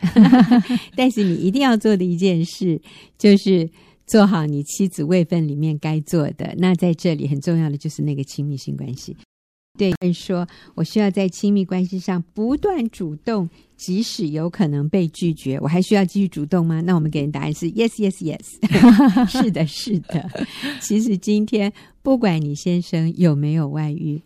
[0.95, 2.79] 但是你一定要做的一件事，
[3.17, 3.67] 就是
[4.07, 6.55] 做好你妻子位分里面该做的。
[6.57, 9.15] 那在这里很重要的就是那个亲密性关系。
[9.77, 16.81] 对，说我需要在亲密关系上不断主动，即使有可能被拒绝，我还需要继续主动吗？
[16.81, 18.41] 那我们给的答案是 yes, yes, yes。
[19.29, 20.27] 是的，是的。
[20.81, 24.19] 其实今天不管你先生有没有外遇，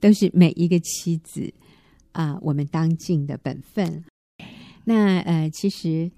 [0.00, 1.52] 都是每一个妻子
[2.10, 4.02] 啊、我们当尽的本分。
[4.84, 6.10] 那呃，其实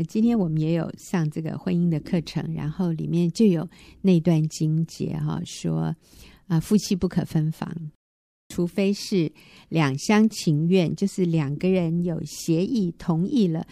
[0.00, 3.68] 呃，今天我们也有上这个婚姻的课程，然后里面就有
[4.00, 5.96] 那段经节哈，说啊、
[6.48, 7.70] 呃，夫妻不可分房。
[8.48, 9.30] 除非是
[9.68, 13.66] 两厢情愿，就是两个人有协议同意了，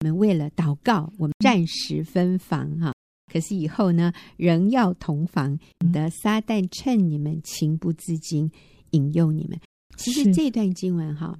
[0.00, 2.94] 我们为了祷告，我们暂时分房哈。
[3.30, 8.50] 可是以后呢，仍要同房，免得撒旦趁你们情不自禁
[8.92, 9.60] 引诱你们。
[9.98, 11.38] 其实这段经文哈，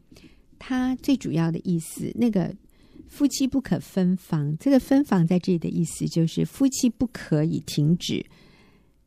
[0.59, 2.55] 它最主要的意思，那个
[3.09, 8.25] 夫妻不可分房，这个分房在这里的意思就是夫妻不可以停止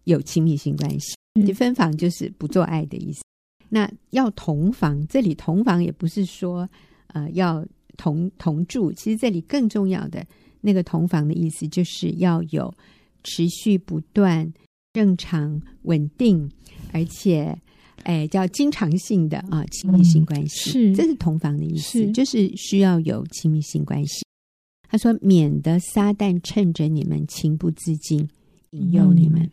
[0.06, 1.16] 有亲密性关系。
[1.48, 3.22] 这分房就是不做爱的意思。
[3.70, 6.70] 那要同房，这里同房也不是说，
[7.08, 8.92] 呃，要同同住。
[8.92, 10.26] 其实这里更重要的
[10.60, 12.74] 那个同房的意思，就是要有
[13.24, 14.52] 持续不断、
[14.92, 16.52] 正常、稳定，
[16.92, 17.58] 而且，
[18.04, 20.72] 哎，叫经常性的啊亲密性关系。
[20.72, 24.26] 是，这是同房的意思，就是需要有亲密性关系。
[24.90, 28.28] 他说，免得撒旦趁着你们情不自禁
[28.72, 29.50] 引诱你们。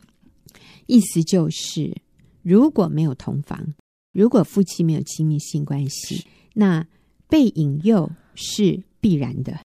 [0.87, 1.95] 意思就是，
[2.43, 3.75] 如果没有同房。
[4.11, 6.85] 如果夫妻没有亲密性关系，那
[7.29, 9.61] 被引诱是必然的，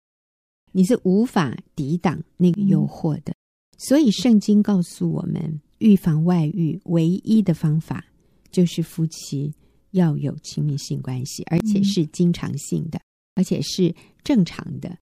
[0.73, 3.35] 你是无法抵挡那个诱惑的。
[3.77, 8.07] 所以圣经告诉我们，预防外遇唯一的方法
[8.51, 9.53] 就是夫妻
[9.91, 13.01] 要有亲密性关系，而且是经常性的，
[13.35, 14.97] 而且是正常的，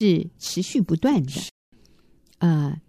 [0.00, 1.32] 是持续不断的，
[2.38, 2.80] 呃。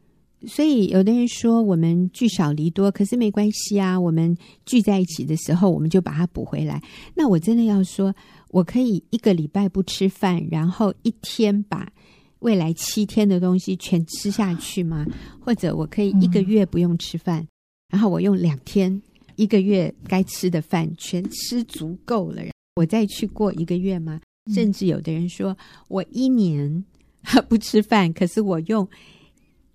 [0.45, 3.99] 所以，有的人说我们聚少离多，可是没关系啊。
[3.99, 6.79] 我们聚在一起的时候，我们就把它补回来。
[7.15, 8.15] 那我真的要说，
[8.49, 11.91] 我可以一个礼拜不吃饭，然后一天把
[12.39, 15.07] 未来七天的东西全吃下去吗？
[15.39, 17.47] 或者我可以一个月不用吃饭，
[17.89, 19.01] 然后我用两天
[19.37, 22.43] 一个月该吃的饭全吃足够了，
[22.75, 24.19] 我再去过一个月吗？
[24.53, 26.83] 甚至有的人说我一年
[27.47, 28.85] 不吃饭，可是我用。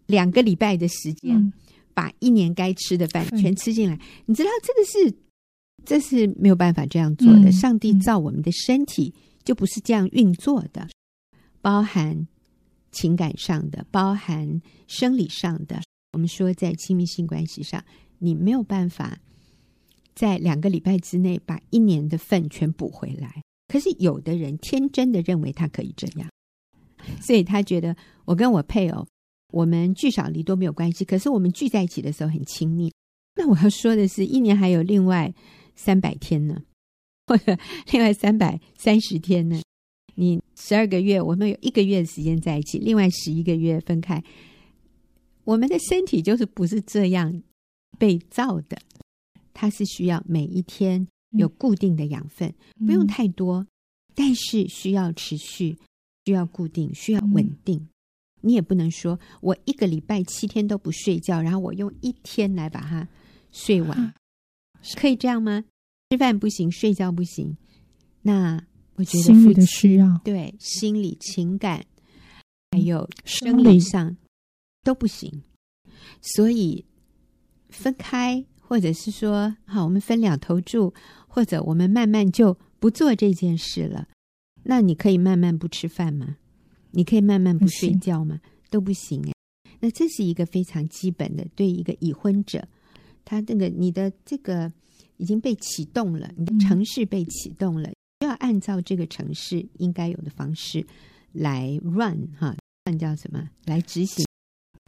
[0.07, 1.53] 两个礼拜的时间，
[1.95, 3.95] 把一年该吃的饭全吃进来。
[3.95, 5.17] 嗯、你知道这个是，
[5.87, 7.49] 这是没有办法这样做的。
[7.49, 10.87] 嗯、上帝造我们的身体就不是这样运作的，
[11.63, 12.27] 包含
[12.91, 15.81] 情感上的，包含生理上的。
[16.13, 17.83] 我们说在亲密性关系上，
[18.19, 19.19] 你没有办法
[20.15, 23.43] 在两个礼拜之内把一年的份全补回来。
[23.69, 26.29] 可是有的人天真的认为他可以这样，
[27.23, 29.07] 所以他觉得我跟我配偶。
[29.53, 32.91] 我们聚少离多没有关系，可是我们聚在一起的时候很亲密。
[33.37, 35.35] 那我要说的是，一年还有另外
[35.77, 36.63] 三百天呢，
[37.29, 37.59] 或者
[37.93, 39.61] 另外三百三十天呢。
[40.15, 44.23] 你十二个月，我们有一个月的时间在一起，另外十一个月分开。
[45.45, 47.43] 我们的身体就是不是这样
[47.99, 48.79] 被造的，
[49.53, 53.67] 它是需要每一天有固定的养分，嗯、不用太多，
[54.15, 55.79] 但是需要持续，
[56.27, 57.79] 需要固定，需要稳定。
[57.79, 57.89] 嗯
[58.45, 63.07] 你也不能说我一个礼拜七天都不睡觉，然后我用一天来把它
[63.53, 64.13] 睡完，
[64.97, 65.63] 可以这样吗？
[66.11, 67.57] 吃饭不行，睡觉不行。
[68.23, 68.61] 那
[68.97, 71.87] 我觉得心理的需要，对心理、情感
[72.73, 74.17] 还有生理上
[74.83, 75.45] 都不行。
[76.21, 76.85] 所以
[77.69, 80.95] 分开，或者是说，好，我们分两头住，
[81.29, 84.09] 或者我们慢慢就不做这件事了。
[84.63, 86.39] 那你可以慢慢不吃饭吗？
[86.93, 88.41] 你可以慢慢不睡觉吗？
[88.71, 89.33] 都不行哎。
[89.81, 92.67] 那这是一个非常基本的，对一个已婚者，
[93.27, 94.73] 他这个你的这个
[95.19, 100.87] 已经被启动了，你的城市被启动了，就要按照这个城市应该有的方式
[101.33, 102.57] 来 run 哈
[102.87, 103.51] ，run 叫什么？
[103.67, 104.25] 来执行。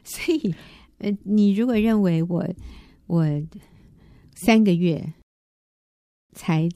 [0.04, 0.54] 所以，
[0.96, 2.48] 呃，你如果认为我
[3.06, 3.26] 我
[4.34, 5.12] 三个月
[6.34, 6.68] 才。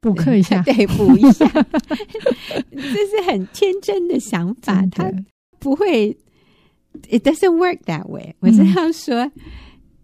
[0.00, 1.46] 补课一下， 对，补一下，
[2.74, 4.84] 这是很天真的想法。
[4.86, 5.08] 他
[5.60, 6.10] 不会
[7.08, 8.34] ，It doesn't work that way。
[8.40, 9.30] 我这样说，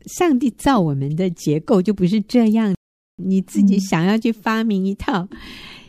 [0.07, 2.77] 上帝造我们的结构就不是这样。
[3.17, 5.29] 你自己想要去发明一套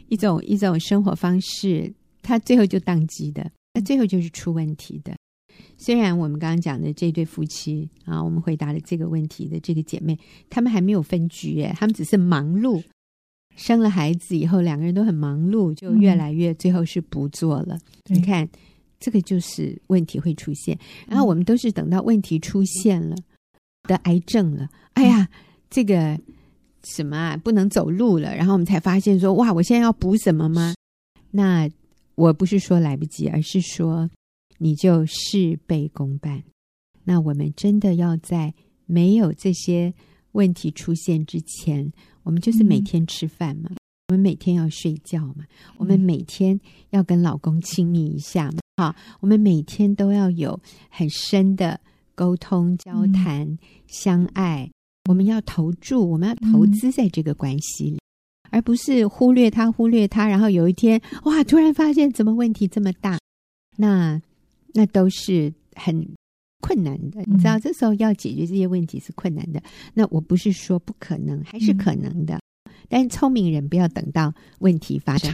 [0.07, 5.15] 一种一种生活方式，他最后就宕机的，那最后就是出问题的。
[5.77, 10.17] 虽然我们刚刚讲的这对夫妻啊，我们回答了这个问题的这个姐妹，
[10.49, 12.83] 他们还没有分居，哎，他们只是忙碌。
[13.55, 17.77] 生了孩子以后，两个人都很忙碌，就越来越最后是不做了。
[18.09, 18.47] 嗯、你看，
[19.01, 20.79] 这个就是问题会出现。
[21.07, 23.17] 然后我们都是等到问题出现了，
[23.83, 25.27] 得癌症了，哎呀，
[25.69, 26.17] 这个
[26.85, 30.73] 什么啊，不能走路了，然后我们才发现说，哇，我现在要补什么吗？
[31.31, 31.69] 那
[32.15, 34.09] 我不是说来不及，而是说
[34.59, 36.43] 你就事倍功半。
[37.03, 38.53] 那我们真的要在
[38.85, 39.91] 没有这些
[40.33, 41.91] 问题出现之前，
[42.21, 43.77] 我们就是每天吃饭嘛，嗯、
[44.09, 46.59] 我们每天要睡觉嘛，嗯、我们每天
[46.91, 51.79] 要跟老公亲密一下嘛，好，我们每天都要有很深的
[52.13, 54.69] 沟通、交谈、嗯、相爱。
[55.09, 57.99] 我们要投注，我们要投资在这个关系里，嗯、
[58.51, 63.17] 而不是忽略他，忽略他，然后有一天哇，突然发现怎么问题这么大，
[63.77, 64.21] 那
[64.73, 66.07] 那都是很
[66.61, 67.21] 困难的。
[67.25, 69.61] 你知道，这时候要解决这些问题是困难的。
[69.93, 72.35] 那我不是说不可能，还是可能的。
[72.35, 75.33] 嗯、但是聪明人不要等到问题发生。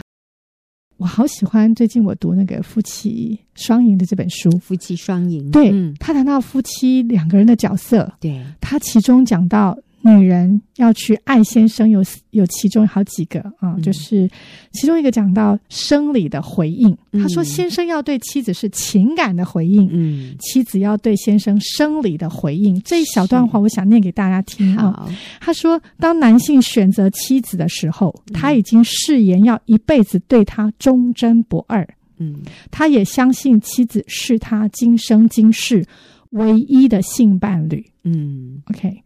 [0.96, 5.50] 我好喜欢最近我读那个夫妻双赢的这本书，夫妻双赢。
[5.50, 9.78] 对，嗯、他谈到夫妻两个人的角色，对，他其中讲到。
[10.06, 14.28] 女人要去爱先生有，有有其中好几个啊，嗯、就是
[14.72, 16.96] 其中一个讲到生理的回应。
[17.12, 22.80] 嗯、他说，先生要对妻子是情感的回应，嗯，妻子要对先生生理的回应。
[22.82, 25.08] 这一小段话，我想念给大家听啊。
[25.40, 31.86] 他说，当男性选择妻子的时候，他已经誓言要一辈子对她忠贞不二，
[32.18, 35.84] 嗯，他也相信妻子是他今生今世
[36.30, 39.02] 唯一的性伴侣，嗯，OK。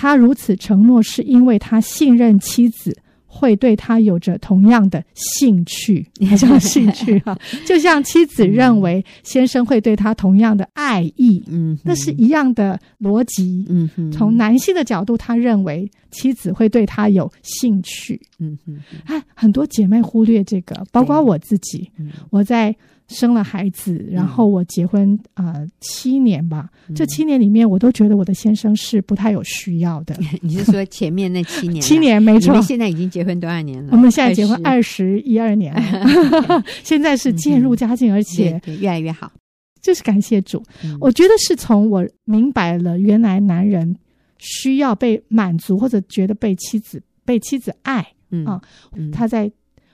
[0.00, 6.06] 他如此承诺，是因为他信任妻子会对他有着同样的兴趣，
[6.38, 21.90] 叫兴趣哈， 就像妻子认为先生会对他同样的爱意，嗯，那是一样的逻辑，嗯哼，从男性的角度，他认为妻子会对他有兴趣，嗯哼，哎，很多姐妹忽略这个，包括我自己，
[22.30, 22.74] 我在。
[23.08, 26.68] 生了孩子，然后我结婚啊、呃、七年吧。
[26.88, 30.14] 嗯、这七年里面，我都觉得我的先生是不太有需要的。
[30.42, 31.80] 你是说前面那七年？
[31.80, 32.52] 七年没错。
[32.52, 33.88] 你们现在已经结婚多少年了？
[33.92, 39.32] 我们现在结婚二十一二年了， 现在是渐入佳境，而且越来越好。
[39.80, 43.96] 就是感谢主，嗯、我觉得是从我明白了原来男人
[44.36, 48.60] 需要被满足，或者觉得被妻子被妻子爱，嗯啊，
[48.94, 49.50] 嗯他在。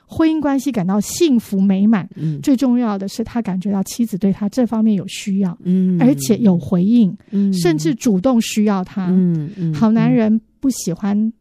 [0.07, 9.73] 婚姻关系感到幸福美满，嗯，最重要的是他感觉到妻子对他这方面有需要，嗯，而且有回应，嗯，甚至主动需要他，嗯嗯。
[9.73, 11.33] 好男人不喜欢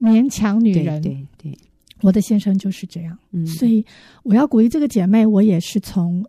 [0.00, 1.56] 勉强女人，对对。
[2.00, 3.84] 我的先生就是这样，嗯，所以
[4.22, 6.24] 我要鼓励这个姐妹，我也是从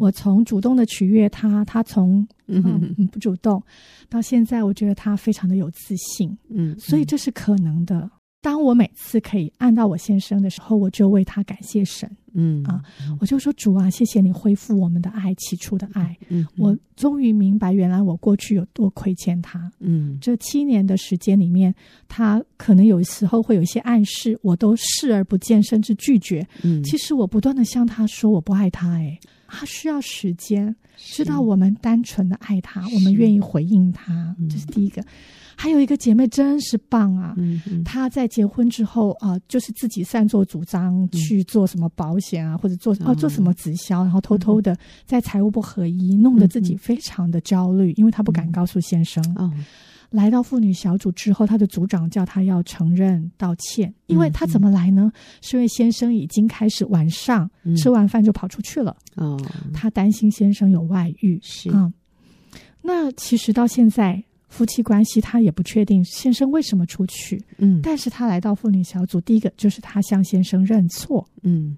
[0.00, 3.08] 我从主动的取悦她，她从嗯。
[3.12, 3.62] 不主动，
[4.08, 8.10] 到现在我觉得她非常的有自信，嗯，所以这是可能的。
[8.46, 12.08] 当我每次可以按到我先生的时候，我就为他感谢神。
[12.32, 12.80] 嗯啊，
[13.18, 16.16] 我就说主啊，谢谢你恢复我们的爱，起初的爱。
[16.28, 19.68] 嗯，我终于明白，原来我过去有多亏欠他。
[19.80, 21.74] 嗯，这七年的时间里面，
[22.06, 26.46] 他可能有时候会有一些暗示，我都视而不见，甚至拒绝。
[26.62, 35.02] 嗯，其实我不断的向他说我不爱他，哎，他需要时间，知道我们单纯的爱他，我们愿意回应他，这是第一个。
[35.58, 37.34] 还有一个姐妹真是棒啊！
[37.38, 49.24] 嗯嗯、她在结婚之后啊、呃，就是自己擅作主张去做什么保险啊，嗯、或者做哦做什么直销，然后偷偷的在财务不合一，弄得自己非常的焦虑，因为她不敢告诉先生。
[50.10, 55.10] 来到妇女小组之后，她的组长叫她要承认道歉，因为她怎么来呢？
[55.40, 58.94] 是因为先生已经开始晚上吃完饭就跑出去了。
[59.16, 59.40] 哦，
[59.72, 61.40] 她担心先生有外遇。
[61.42, 61.92] 是啊、嗯，
[62.82, 64.22] 那其实到现在。
[64.56, 67.38] 夫妻关系，他也不确定先生为什么出去。
[67.58, 71.28] 嗯，但是他来到妇女小组，第一个就是他向先生认错。
[71.42, 71.76] 嗯，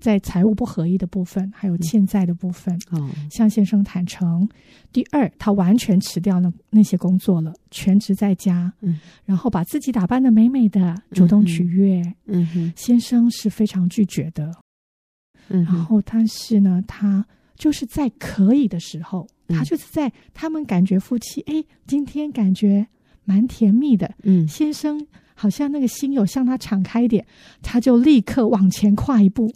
[0.00, 4.48] 在财务不合一的部分，还有欠债的部分，哦，向先生坦诚。
[4.92, 8.72] 第二，他完全辞掉那那些工作了，全职在家。
[8.80, 12.02] 嗯，然后把自己打扮的美美的，主动取悦。
[12.26, 14.50] 嗯哼，先生是非常拒绝的。
[15.48, 17.24] 嗯，然后但是呢，他。
[17.56, 22.86] 就是在可以的时候，他就是在他们感觉夫妻哎，今天感觉
[23.24, 24.14] 蛮甜蜜的。
[24.22, 27.26] 嗯，先生好像那个心有向他敞开一点，
[27.62, 29.52] 他就立刻往前跨一步，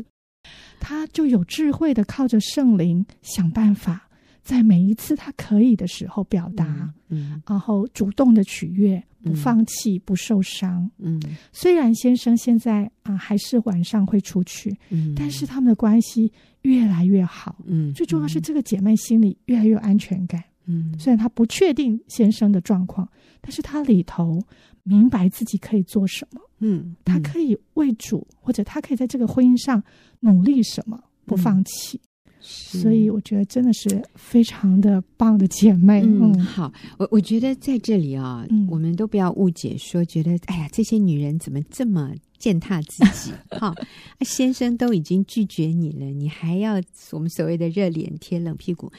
[0.80, 4.08] 他就有智慧的靠着圣灵想办法。
[4.42, 6.64] 在每一次他可以的时候表达，
[7.10, 11.20] 嗯，嗯，然后主动的取悦，不放弃，不受伤，嗯。
[11.52, 17.92] 虽然先生现在啊还是晚上会出去，嗯，但是他们的关系越来越好，嗯。
[17.92, 20.94] 最重要是这个姐妹心里越来越有安全感，嗯。
[20.98, 23.08] 虽然她不确定先生的状况，
[23.40, 24.40] 但是她里头
[24.84, 26.94] 明白自己可以做什么，嗯。
[27.04, 29.82] 她可以为主，或者她可以在这个婚姻上
[30.20, 32.00] 努力什么，不放弃。
[32.40, 36.02] 所以我觉得真的是非常的棒的姐妹。
[36.02, 43.32] 嗯，嗯好，我我觉得在这里啊、哦，嗯、我们都不要误解说，觉得哎呀，这些女人怎么这么践踏自己？
[43.58, 43.76] 哈、哦，
[44.24, 46.80] 先生都已经拒绝你了，你还要
[47.12, 48.90] 我们所谓的热脸贴冷屁股？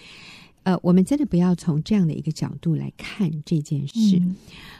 [0.63, 4.17] 呃，我们真的不要从这样的一个角度来看这件事。
[4.17, 4.35] 嗯、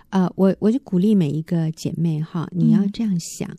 [0.10, 3.50] 呃，我我就鼓励每一个姐妹哈，你要这样想。
[3.50, 3.58] 嗯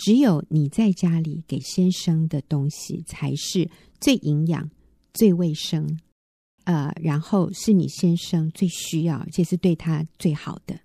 [0.00, 3.70] 只有你在家里给先生的东西才是
[4.00, 4.70] 最营养、
[5.12, 6.00] 最卫生，
[6.64, 10.80] 呃，然后是你先生最需要，而且是对他最好的。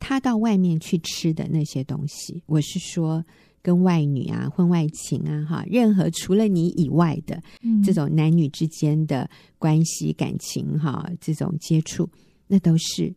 [0.00, 3.24] 他到外面去吃的那些东西，我是说
[3.62, 7.40] 跟外女啊、婚外情啊，哈，任何除了你以外的
[7.84, 12.10] 这种男女之间的关系、感情，哈，这种接触，
[12.48, 13.14] 那都是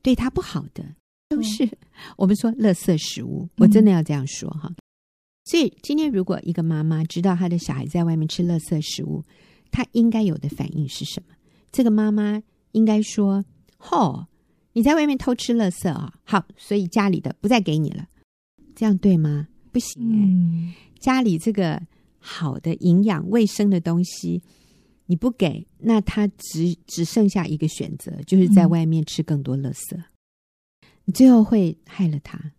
[0.00, 0.82] 对他不好的。
[1.36, 1.68] 都是
[2.16, 4.68] 我们说垃圾食物，我真的要这样说哈。
[4.68, 4.76] 嗯、
[5.44, 9.24] 所以今天如果一个妈妈知道她的小孩在外面吃垃圾食物，
[9.70, 11.34] 她应该有的反应是什么？
[11.70, 13.44] 这个妈妈应该说
[13.78, 14.26] ：“吼，
[14.74, 16.12] 你在外面偷吃垃圾啊！
[16.24, 18.06] 好，所以家里的不再给你了，
[18.74, 19.48] 这样对吗？
[19.70, 21.80] 不行哎，嗯、家里这个
[22.18, 24.42] 好的营养卫生的东西
[25.06, 29.96] 你不给，那他只只剩下一个选择，就是在外面吃更多垃圾。
[29.96, 30.11] 嗯”你
[31.12, 32.52] 最后会害了他，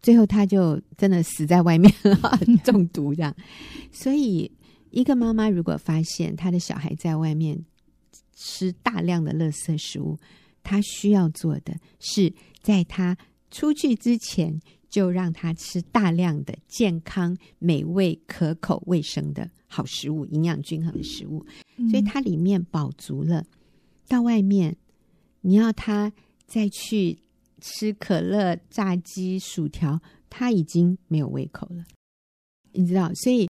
[0.00, 3.34] 最后他就真的死在外面了， 中毒这样。
[3.92, 4.50] 所以，
[4.90, 7.64] 一个妈妈如果发现她的小孩在外面
[8.34, 10.18] 吃大量的垃圾食物，
[10.62, 13.16] 她需要做的是，在他
[13.50, 14.58] 出去之前
[14.88, 21.44] 就让他吃大量的健康、美味、可口、卫生的好食物，营养均衡的食物。
[21.90, 23.44] 所以，它里面饱足了。
[24.08, 24.76] 到外面，
[25.42, 26.12] 你要他
[26.46, 27.18] 再去。
[27.62, 31.84] 吃可乐、炸鸡、薯条，他已经没有胃口了，
[32.72, 33.08] 你知道？
[33.14, 33.48] 所以，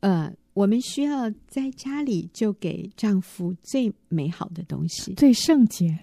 [0.00, 5.98] 呃，我们需要在家里就给丈夫最美好的东西，最圣洁，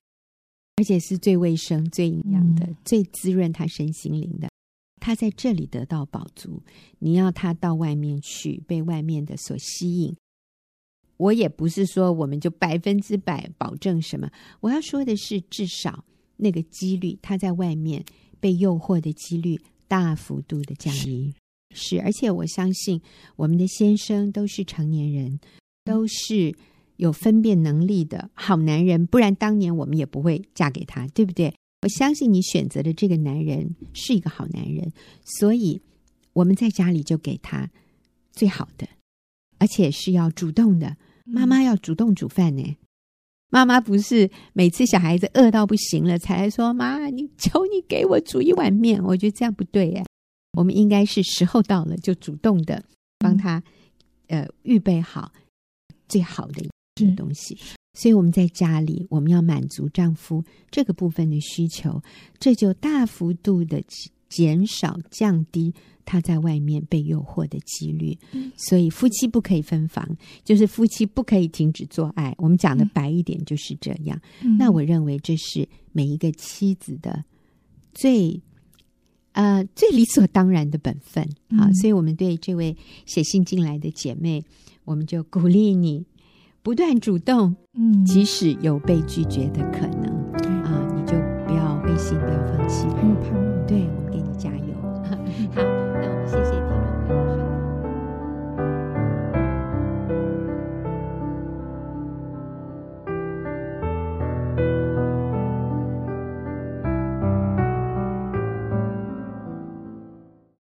[0.77, 4.49] 而且是最卫生、最营养的、嗯、最滋润他身心灵的。
[4.99, 6.63] 他在这里得到饱足，
[6.97, 10.15] 你要他到外面去，被外面的所吸引。
[11.17, 14.27] 我也不是说我们就百分之百保证什么，
[14.61, 16.03] 我要说的是至少。
[16.37, 18.03] 那个几率，他在外面
[18.39, 21.33] 被诱惑的几率大幅度的降低，
[21.73, 23.01] 是，而且我相信
[23.35, 25.39] 我们的先生都是成年人，
[25.83, 26.55] 都是
[26.97, 31.53] 有分辨能力的好男人，不然当年我们也不会嫁给他，对不对？
[31.81, 34.91] 我相信你选择的这个男人是一个好男人，
[35.23, 35.81] 所以
[36.33, 37.69] 我们在家里就给他
[38.31, 38.87] 最好的，
[39.59, 42.75] 而且是要主动的，妈妈要主动煮饭呢。
[43.49, 49.01] 妈妈不是每次小孩子饿到不行了才来说，妈，你求你给我煮一碗面。
[49.03, 50.03] 我觉得这样不对哎，
[50.57, 52.83] 我们应该是时候到了就主动的
[53.19, 53.63] 帮他，
[54.27, 55.31] 呃，预备好
[56.07, 57.57] 最好的一个东西。
[57.97, 62.03] 所以我们在家里，我们要满足丈夫这个部分的需求，
[62.39, 63.81] 这就大幅度的
[64.29, 65.73] 减少降低。
[66.07, 68.15] 他在外面被诱惑的几率，
[68.55, 70.07] 所以夫妻不可以分房，
[70.43, 72.31] 就是夫妻不可以停止做爱。
[72.37, 74.15] 我们讲的白一点就是这样。
[74.43, 77.25] 嗯、那我认为这是每一个妻子的
[77.91, 78.39] 最
[79.31, 81.27] 呃最理所当然的本分。
[81.57, 84.45] 好，所以我们对这位写信进来的姐妹，
[84.83, 86.05] 我们就鼓励你
[86.61, 90.13] 不断主动，嗯，即使有被拒绝的可能，
[90.61, 91.17] 啊，你就
[91.47, 93.44] 不要灰心，不要放弃。